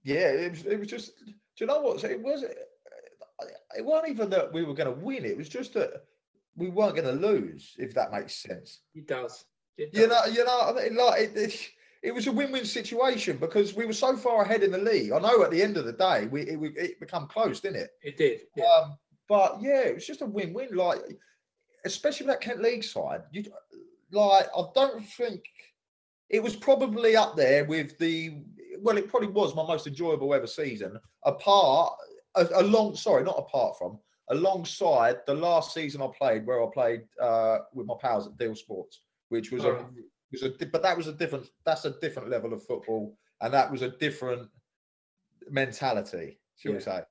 [0.03, 2.03] Yeah, it was, it was just, do you know what?
[2.03, 5.25] It was, it wasn't even that we were going to win.
[5.25, 6.03] It was just that
[6.55, 8.81] we weren't going to lose, if that makes sense.
[8.93, 9.45] It does.
[9.77, 11.69] It You know, you know, I mean, like it, it,
[12.03, 15.11] it was a win-win situation because we were so far ahead in the league.
[15.11, 17.91] I know at the end of the day, we it, it become close, didn't it?
[18.03, 18.41] It did.
[18.55, 18.65] Yeah.
[18.65, 18.97] Um,
[19.29, 20.75] but yeah, it was just a win-win.
[20.75, 20.99] Like,
[21.85, 23.43] especially with that Kent League side, you
[24.11, 25.43] like I don't think
[26.29, 28.41] it was probably up there with the.
[28.79, 30.99] Well, it probably was my most enjoyable ever season.
[31.23, 31.93] Apart,
[32.35, 37.01] a- along, sorry, not apart from, alongside the last season I played, where I played
[37.21, 39.85] uh, with my pals at Deal Sports, which was a
[40.31, 43.71] was a but that was a different that's a different level of football, and that
[43.71, 44.49] was a different
[45.49, 47.01] mentality, shall we say?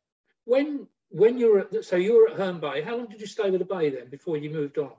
[0.44, 2.82] when when you were at, so you were at Herne Bay.
[2.82, 4.92] How long did you stay with the Bay then before you moved on?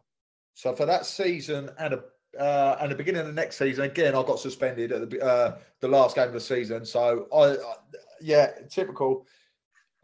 [0.54, 2.04] So for that season and a
[2.39, 5.58] uh, and the beginning of the next season, again, I got suspended at the uh,
[5.82, 6.86] the last game of the season.
[6.86, 7.76] So I, I
[8.21, 9.28] yeah, typical.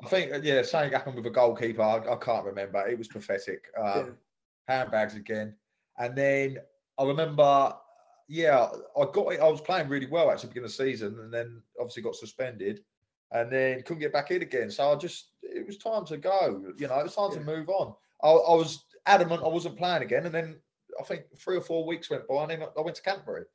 [0.04, 1.82] I think yeah, something happened with a goalkeeper.
[1.82, 2.88] I, I can't remember.
[2.88, 3.66] It was pathetic.
[3.78, 4.18] Um,
[4.68, 5.56] Handbags again,
[5.98, 6.58] and then
[6.98, 7.74] I remember.
[8.32, 9.40] Yeah, I got it.
[9.40, 12.82] I was playing really well actually beginning of the season, and then obviously got suspended,
[13.32, 14.70] and then couldn't get back in again.
[14.70, 16.74] So I just it was time to go.
[16.78, 17.94] You know, it was time to move on.
[18.24, 20.58] I, I was adamant I wasn't playing again, and then
[21.00, 23.46] I think three or four weeks went by, and then I went to Canterbury.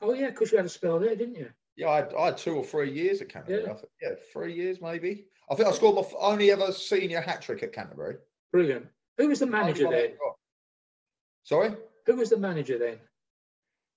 [0.00, 1.50] Oh yeah, because you had a spell there, didn't you?
[1.76, 3.64] Yeah, I had, I had two or three years at Canterbury.
[3.64, 3.72] Yeah.
[3.72, 5.26] I think, yeah, three years maybe.
[5.50, 8.16] I think I scored my f- only ever senior hat trick at Canterbury.
[8.52, 8.86] Brilliant.
[9.18, 10.12] Who was the manager then?
[11.42, 11.74] Sorry.
[12.06, 12.98] Who was the manager then?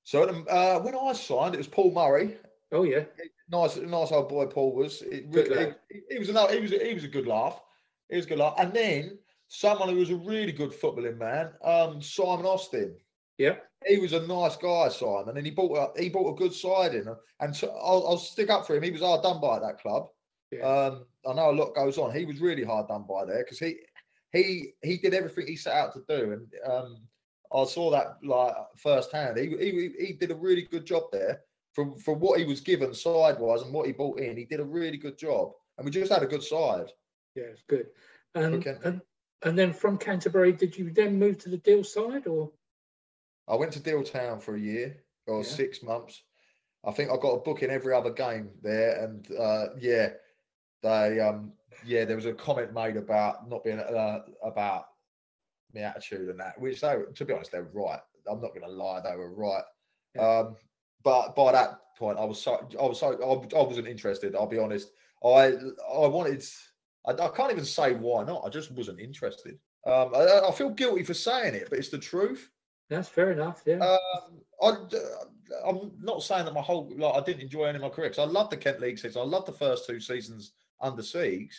[0.03, 2.37] So um, uh, when I signed, it was Paul Murray.
[2.71, 3.03] Oh yeah,
[3.49, 4.45] nice, nice old boy.
[4.45, 5.01] Paul was.
[5.01, 7.61] It, really, he, he, was a he was he was a good laugh.
[8.09, 8.55] He was a good laugh.
[8.57, 12.95] And then someone who was a really good footballing man, um, Simon Austin.
[13.37, 16.53] Yeah, he was a nice guy, Simon, and he bought a he bought a good
[16.53, 17.07] side in,
[17.39, 18.83] and so I'll, I'll stick up for him.
[18.83, 20.07] He was hard done by at that club.
[20.51, 20.61] Yeah.
[20.61, 22.15] Um, I know a lot goes on.
[22.15, 23.75] He was really hard done by there because he
[24.31, 26.97] he he did everything he set out to do, and um,
[27.53, 29.37] I saw that like firsthand.
[29.37, 31.41] He, he he did a really good job there
[31.77, 34.35] from from what he was given sidewise and what he brought in.
[34.35, 36.87] He did a really good job, and we just had a good side.
[37.35, 37.85] Yeah, it's good.
[38.33, 38.99] And, and
[39.43, 42.49] and then from Canterbury, did you then move to the Deal side, or?
[43.47, 45.47] I went to Deal Town for a year or yeah.
[45.47, 46.23] six months.
[46.83, 50.09] I think I got a book in every other game there, and uh, yeah,
[50.81, 51.53] they um
[51.85, 54.87] yeah there was a comment made about not being uh, about
[55.75, 57.99] my attitude and that, which they, to be honest, they were right.
[58.27, 59.63] I'm not going to lie, they were right.
[60.15, 60.39] Yeah.
[60.39, 60.55] Um,
[61.03, 64.35] but by that point, I was so, I was so, I, I wasn't interested.
[64.35, 64.91] I'll be honest.
[65.23, 65.53] I,
[65.93, 66.43] I wanted,
[67.05, 68.43] I, I, can't even say why not.
[68.45, 69.57] I just wasn't interested.
[69.85, 72.49] Um, I, I, feel guilty for saying it, but it's the truth.
[72.89, 73.63] That's fair enough.
[73.65, 73.77] Yeah.
[73.77, 74.73] Um, I,
[75.65, 78.27] I'm not saying that my whole, like, I didn't enjoy any of my career because
[78.27, 79.21] I love the Kent League season.
[79.21, 81.55] I love the first two seasons under Siegs.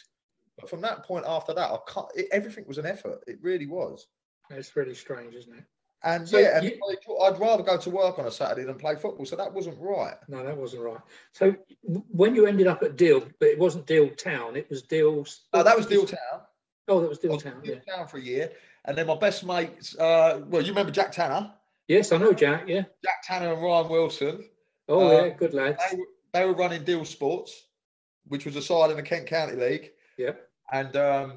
[0.59, 2.09] But from that point after that, I can't.
[2.15, 3.23] It, everything was an effort.
[3.27, 4.09] It really was.
[4.51, 5.65] It's really strange, isn't it?
[6.05, 6.79] And so yeah, you,
[7.23, 9.27] I'd rather go to work on a Saturday than play football.
[9.27, 10.15] So that wasn't right.
[10.29, 11.01] No, that wasn't right.
[11.33, 15.27] So when you ended up at Deal, but it wasn't Deal Town, it was Deal.
[15.53, 16.43] Oh, that was Deal Town.
[16.87, 17.61] Oh, that was Deal Town.
[17.63, 17.97] Deal yeah.
[17.97, 18.53] Town for a year,
[18.85, 19.97] and then my best mates.
[19.99, 21.53] Uh, well, you remember Jack Tanner?
[21.89, 22.69] Yes, I know Jack.
[22.69, 22.83] Yeah.
[23.03, 24.45] Jack Tanner and Ryan Wilson.
[24.89, 25.83] Oh um, yeah, good lads.
[25.91, 25.99] They,
[26.33, 27.65] they were running Deal Sports,
[28.29, 29.91] which was a side in the Kent County League.
[30.17, 30.33] Yeah.
[30.71, 31.33] And um,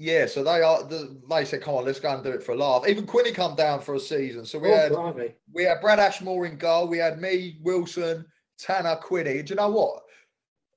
[0.00, 0.82] yeah, so they are.
[0.82, 3.32] The, they said, "Come on, let's go and do it for a laugh." Even Quinny
[3.32, 5.34] come down for a season, so we oh, had blimey.
[5.52, 6.88] we had Brad Ashmore in goal.
[6.88, 8.24] We had me, Wilson,
[8.58, 9.42] Tanner, Quinny.
[9.42, 10.04] Do you know what?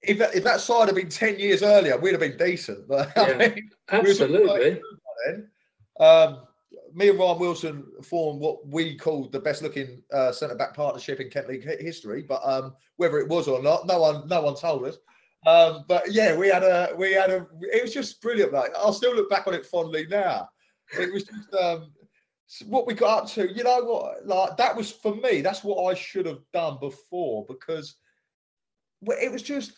[0.01, 2.85] If that, if that side had been ten years earlier, we'd have been decent.
[2.85, 4.81] But yeah, I mean, absolutely.
[6.01, 6.41] Um,
[6.93, 11.21] me and Ryan Wilson formed what we called the best looking uh, centre back partnership
[11.21, 12.23] in Kent League history.
[12.23, 14.97] But um, whether it was or not, no one no one told us.
[15.45, 18.53] Um, but yeah, we had a we had a it was just brilliant.
[18.53, 20.49] Like I'll still look back on it fondly now.
[20.97, 21.91] It was just um,
[22.65, 23.51] what we got up to.
[23.51, 24.25] You know what?
[24.25, 25.41] Like that was for me.
[25.41, 27.95] That's what I should have done before because
[29.01, 29.73] it was just.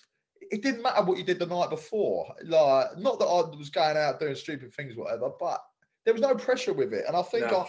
[0.52, 2.36] It didn't matter what you did the night before.
[2.44, 5.32] Like not that I was going out doing stupid things, whatever.
[5.40, 5.60] But
[6.04, 7.66] there was no pressure with it, and I think no.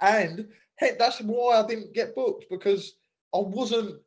[0.00, 2.94] I and heck, that's why I didn't get booked because
[3.34, 4.00] I wasn't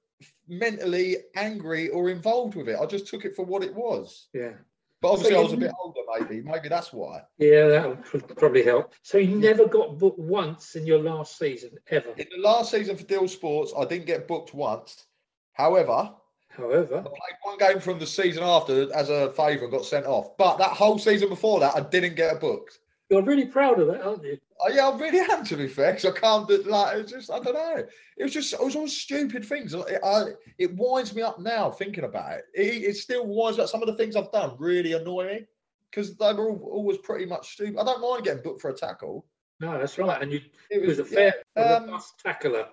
[0.47, 2.77] mentally angry or involved with it.
[2.81, 4.27] I just took it for what it was.
[4.33, 4.53] Yeah.
[5.01, 6.41] But obviously, so I was a bit older, maybe.
[6.41, 7.23] Maybe that's why.
[7.37, 8.93] Yeah, that would probably help.
[9.01, 12.11] So you never got booked once in your last season, ever?
[12.15, 15.05] In the last season for Deal Sports, I didn't get booked once.
[15.51, 16.13] However,
[16.47, 20.05] however, I played one game from the season after as a favour and got sent
[20.05, 20.37] off.
[20.37, 22.79] But that whole season before that, I didn't get booked.
[23.09, 24.37] You're really proud of that, aren't you?
[24.65, 25.43] Oh, yeah, I really am.
[25.43, 27.83] To be fair, because I can't do like it's just I don't know.
[28.17, 29.73] It was just it was all stupid things.
[29.73, 30.25] It, I,
[30.57, 32.45] it winds me up now thinking about it.
[32.53, 32.83] it.
[32.83, 33.67] It still winds up.
[33.67, 35.45] Some of the things I've done really annoy me
[35.91, 37.77] because they were all, always pretty much stupid.
[37.77, 39.25] I don't mind getting booked for a tackle.
[39.59, 40.21] No, that's right.
[40.21, 42.67] And you, it was, it was a fair yeah, um, tackler.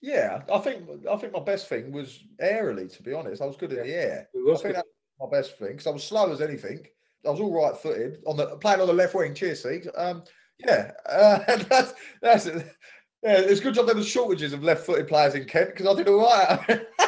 [0.00, 2.94] Yeah, I think I think my best thing was aerially.
[2.96, 4.28] To be honest, I was good yeah, in the air.
[4.34, 4.88] I think that's
[5.20, 6.86] my best thing because I was slow as anything.
[7.24, 9.34] I was all right footed on the playing on the left wing.
[9.34, 9.88] Cheers, Sieg.
[9.96, 10.24] Um,
[10.66, 12.66] yeah, uh, that's that's it.
[13.22, 15.94] Yeah, it's a good job there was shortages of left-footed players in Kent because I
[15.94, 16.86] did all right.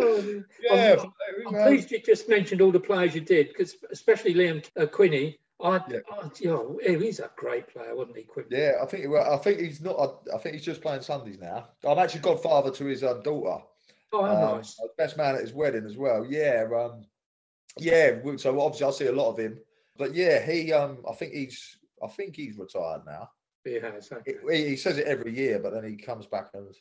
[0.00, 4.34] oh, yeah, I'm, I'm, pleased you just mentioned all the players you did because especially
[4.34, 5.38] Liam uh, Quinny.
[5.60, 5.98] I, yeah.
[6.12, 8.22] I, you know, he's a great player, wasn't he?
[8.24, 8.48] Quinny?
[8.50, 9.98] Yeah, I think I think he's not.
[9.98, 11.68] I, I, think he's just playing Sundays now.
[11.84, 13.64] I'm actually godfather to his um, daughter.
[14.12, 14.80] Oh, um, nice.
[14.96, 16.24] Best man at his wedding as well.
[16.24, 17.04] Yeah, um,
[17.76, 18.18] yeah.
[18.36, 19.58] So obviously I see a lot of him
[19.98, 23.30] but yeah, he um, I think he's I think he's retired now.
[23.64, 24.10] He has.
[24.10, 24.36] Okay.
[24.50, 26.74] He, he, says it every year, but then he comes back and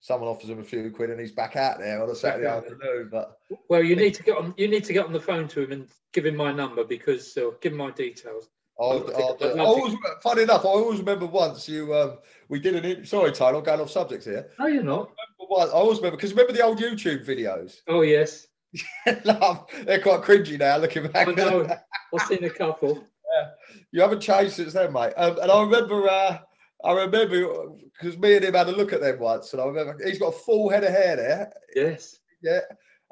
[0.00, 3.08] someone offers him a few quid and he's back out there on a Saturday afternoon.
[3.10, 4.54] But well, you need to get on.
[4.56, 7.36] You need to get on the phone to him and give him my number because
[7.36, 8.48] uh, give him my details.
[8.78, 12.84] I'll, I'll, I'll, i always, funny enough, I always remember once you um, we did
[12.84, 14.50] an sorry, Tyler, I'm going off subject here.
[14.58, 15.12] No, you're not.
[15.40, 17.76] I, I always remember because remember the old YouTube videos.
[17.88, 18.46] Oh yes.
[19.06, 21.28] they're quite cringy now looking back.
[21.28, 21.68] I know.
[22.14, 23.04] I've seen a couple.
[23.36, 23.48] Yeah.
[23.92, 25.12] You haven't changed since then, mate.
[25.16, 26.38] Um, and I remember, uh,
[26.84, 27.68] I remember
[28.00, 30.28] because me and him had a look at them once, and I remember he's got
[30.34, 31.52] a full head of hair there.
[31.74, 32.18] Yes.
[32.42, 32.60] Yeah.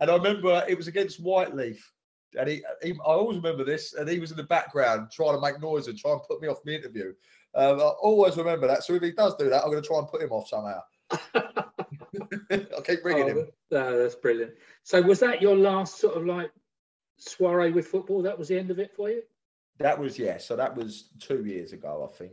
[0.01, 1.81] And I remember it was against Whyteleafe,
[2.39, 5.41] And he, he, I always remember this, and he was in the background trying to
[5.41, 7.13] make noise and try and put me off the interview.
[7.55, 8.83] Um, I always remember that.
[8.85, 10.81] So if he does do that, I'm going to try and put him off somehow.
[12.75, 13.47] I'll keep ringing Oh, him.
[13.71, 14.53] no, that's brilliant.
[14.83, 16.51] So was that your last sort of like
[17.31, 18.23] soiree with football?
[18.23, 19.23] That was the end of it for you?
[19.79, 20.39] That was yeah.
[20.39, 22.33] So that was two years ago, I think.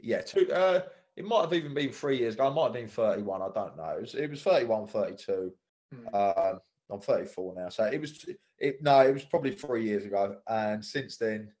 [0.00, 0.50] Yeah, two.
[0.52, 0.82] Uh,
[1.16, 2.46] it might have even been three years ago.
[2.48, 3.42] I might have been thirty-one.
[3.42, 3.94] I don't know.
[3.98, 5.52] It was, it was 31, 32.
[5.92, 6.14] Hmm.
[6.14, 6.60] Um,
[6.92, 8.24] I'm 34 now, so it was.
[8.58, 11.52] It no, it was probably three years ago, and since then,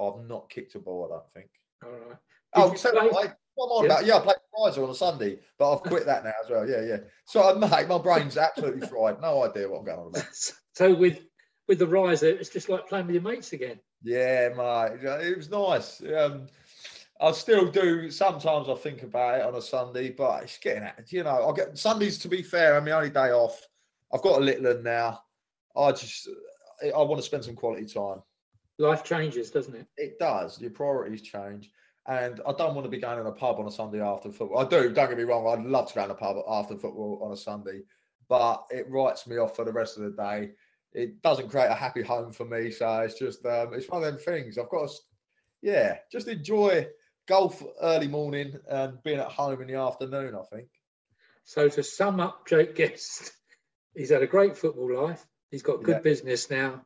[0.00, 1.06] I've not kicked a ball.
[1.10, 1.50] I don't think.
[1.84, 2.18] All right.
[2.54, 3.92] Oh, so play- I, come on Yeah.
[3.92, 6.68] about yeah, I played Riser on a Sunday, but I've quit that now as well.
[6.68, 6.98] Yeah, yeah.
[7.26, 9.20] So mate, my brain's absolutely fried.
[9.20, 10.24] No idea what I'm going on about.
[10.76, 11.20] So with
[11.68, 13.80] with the riser, it's just like playing with your mates again.
[14.02, 15.02] Yeah, mate.
[15.02, 16.02] It was nice.
[16.02, 16.46] Um,
[17.20, 18.10] I still do.
[18.10, 21.48] Sometimes I think about it on a Sunday, but it's getting at you know.
[21.48, 22.76] I get Sundays to be fair.
[22.76, 23.60] I'm the only day off.
[24.12, 25.20] I've got a little one now.
[25.76, 26.28] I just
[26.82, 28.22] I want to spend some quality time.
[28.78, 29.86] Life changes, doesn't it?
[29.96, 30.60] It does.
[30.60, 31.70] Your priorities change.
[32.06, 34.58] And I don't want to be going in a pub on a Sunday after football.
[34.58, 35.48] I do, don't get me wrong.
[35.48, 37.80] I'd love to go in a pub after football on a Sunday,
[38.28, 40.52] but it writes me off for the rest of the day.
[40.96, 42.70] It doesn't create a happy home for me.
[42.70, 44.56] So it's just, um, it's one of them things.
[44.56, 44.94] I've got to,
[45.60, 46.88] yeah, just enjoy
[47.28, 50.68] golf early morning and being at home in the afternoon, I think.
[51.44, 53.30] So to sum up, Jake Guest,
[53.94, 55.24] he's had a great football life.
[55.50, 56.00] He's got good Yeah.
[56.00, 56.84] business now.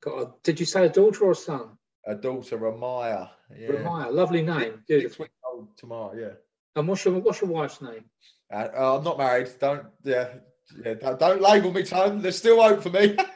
[0.00, 1.76] Got a, did you say a daughter or a son?
[2.06, 3.30] A daughter, Ramaya.
[3.54, 3.68] Yeah.
[3.70, 5.24] Ramaya, lovely name, Six beautiful.
[5.24, 6.34] weeks old tomorrow, yeah.
[6.76, 8.04] And what's your what's your wife's name?
[8.50, 9.48] Uh, uh, I'm not married.
[9.58, 10.28] Don't, yeah,
[10.84, 10.94] yeah.
[10.94, 12.20] Don't, don't label me, Tone.
[12.22, 13.16] There's still hope for me.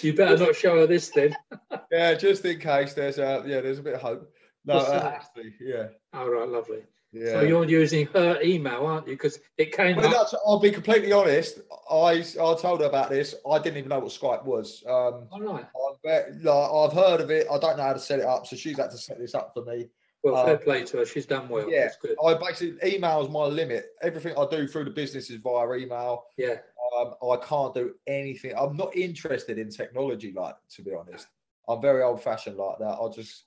[0.00, 1.36] You better not show her this then.
[1.92, 4.32] yeah, just in case there's a yeah, there's a bit of hope.
[4.64, 6.78] No, uh, actually, yeah, All right, lovely.
[7.12, 7.32] yeah.
[7.32, 9.12] So you're using her email, aren't you?
[9.14, 10.28] Because it came Well, up.
[10.46, 11.60] I'll be completely honest.
[11.90, 13.34] I I told her about this.
[13.48, 14.82] I didn't even know what Skype was.
[14.86, 15.64] Um, All right.
[15.64, 17.46] I've, like, I've heard of it.
[17.50, 19.52] I don't know how to set it up, so she's had to set this up
[19.54, 19.88] for me.
[20.22, 21.06] Well, fair play to her.
[21.06, 21.70] She's done well.
[21.70, 21.88] yeah.
[22.24, 23.86] I basically email is my limit.
[24.02, 26.24] Everything I do through the business is via email.
[26.36, 26.56] Yeah.
[26.98, 28.52] Um, I can't do anything.
[28.58, 31.28] I'm not interested in technology, like to be honest.
[31.68, 32.98] I'm very old fashioned like that.
[33.00, 33.44] I just,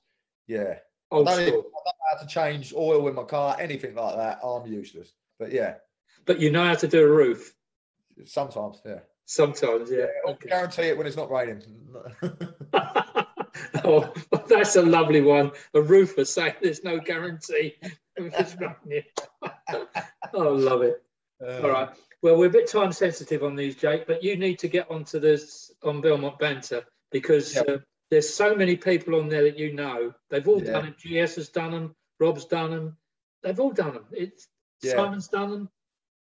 [0.48, 0.76] yeah,
[1.10, 3.96] Old I don't, even, I don't know how to change oil in my car, anything
[3.96, 4.40] like that.
[4.44, 5.12] I'm useless.
[5.40, 5.76] But yeah,
[6.26, 7.54] But you know how to do a roof.
[8.26, 9.00] sometimes, yeah.
[9.26, 10.06] Sometimes, yeah.
[10.26, 10.50] I'll Okay.
[10.50, 11.64] guarantee it when it's not raining.
[13.86, 14.13] oh,
[14.48, 15.52] that's a lovely one.
[15.74, 19.04] A roofer saying there's no guarantee if it's raining.
[20.34, 21.04] oh, love it.
[21.41, 21.89] All right.
[22.22, 25.20] Well, we're a bit time sensitive on these, Jake, but you need to get onto
[25.20, 27.65] this on Belmont Banter because Yep.
[27.67, 27.78] uh,
[28.12, 30.13] there's so many people on there that you know.
[30.30, 30.74] They've all Yeah.
[30.74, 30.98] done it.
[30.98, 31.96] GS has done them.
[32.20, 32.98] Rob's done them.
[33.41, 34.06] They've all done them.
[34.12, 34.48] It's
[34.84, 34.91] Yeah.
[34.98, 35.70] Simon's done them.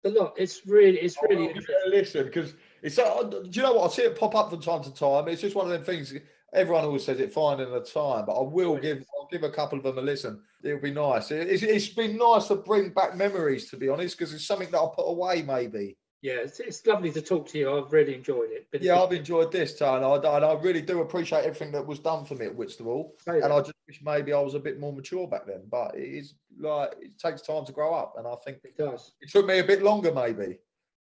[0.04, 0.34] A lot.
[0.38, 1.74] It's really, it's really interesting.
[1.87, 2.98] listen because it's.
[2.98, 3.90] Uh, do you know what?
[3.90, 5.26] I see it pop up from time to time.
[5.28, 6.14] It's just one of them things.
[6.54, 9.04] Everyone always says it finding the time, but I will give.
[9.18, 10.40] I'll give a couple of them a listen.
[10.62, 11.30] It'll be nice.
[11.30, 14.70] It, it's, it's been nice to bring back memories, to be honest, because it's something
[14.70, 15.96] that I'll put away maybe.
[16.20, 17.70] Yeah, it's, it's lovely to talk to you.
[17.78, 18.68] I've really enjoyed it.
[18.72, 20.02] Been- Yeah, I've enjoyed this, Tone.
[20.02, 23.12] I, and I really do appreciate everything that was done for me at Whitstable.
[23.20, 23.52] Say And.
[23.52, 25.62] I just wish maybe I was a bit more mature back then.
[25.70, 29.12] But it is like it takes time to grow up, and I think it does.
[29.20, 30.58] it took me a bit longer, maybe.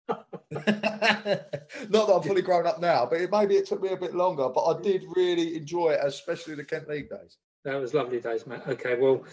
[0.53, 4.15] Not that I'm fully grown up now, but it, maybe it took me a bit
[4.15, 4.49] longer.
[4.49, 7.37] But I did really enjoy it, especially the Kent League days.
[7.65, 8.61] That was lovely days, mate.
[8.67, 9.25] Okay, well,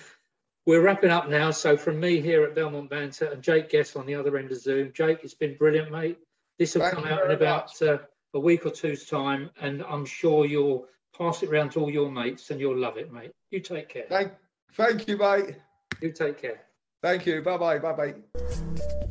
[0.67, 1.51] we're wrapping up now.
[1.51, 4.59] So from me here at Belmont Banter and Jake Guest on the other end of
[4.59, 4.91] Zoom.
[4.93, 6.19] Jake, it's been brilliant, mate.
[6.59, 7.97] This will Thank come out in about uh,
[8.33, 12.11] a week or two's time, and I'm sure you'll pass it around to all your
[12.11, 13.31] mates and you'll love it, mate.
[13.49, 14.05] You take care.
[14.07, 14.33] Thank,
[14.73, 15.55] thank you, mate.
[16.01, 16.66] You take care.
[17.07, 17.41] Thank you.
[17.41, 17.79] Bye bye.
[17.79, 18.13] Bye bye.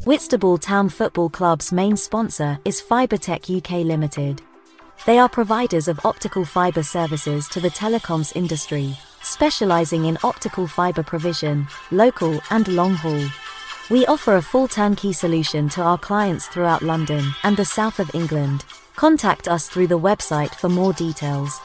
[0.05, 4.43] Whitstable Town Football Club's main sponsor is Fibertech UK Limited.
[5.07, 11.03] They are providers of optical fiber services to the telecoms industry, specializing in optical fiber
[11.03, 13.25] provision, local and long haul.
[13.89, 18.15] We offer a full turnkey solution to our clients throughout London and the south of
[18.15, 18.67] England.
[18.97, 21.59] Contact us through the website for more details.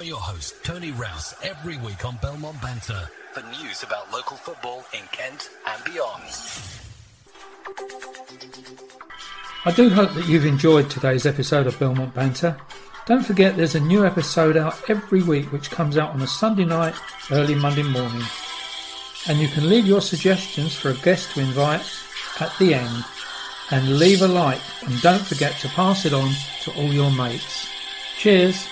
[0.00, 5.00] Your host, Tony Rouse, every week on Belmont Banter for news about local football in
[5.10, 6.22] Kent and beyond.
[9.64, 12.58] I do hope that you've enjoyed today's episode of Belmont Banter.
[13.06, 16.66] Don't forget there's a new episode out every week which comes out on a Sunday
[16.66, 16.94] night,
[17.30, 18.22] early Monday morning.
[19.28, 21.88] And you can leave your suggestions for a guest to invite
[22.38, 23.04] at the end.
[23.70, 26.30] And leave a like and don't forget to pass it on
[26.64, 27.66] to all your mates.
[28.18, 28.68] Cheers!